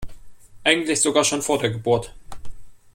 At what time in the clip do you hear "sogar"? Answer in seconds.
0.99-1.23